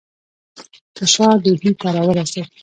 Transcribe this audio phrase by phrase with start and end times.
[0.95, 2.49] که شاه ډهلي ته را ورسېد.